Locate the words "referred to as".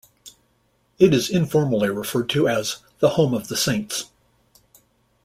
1.91-2.77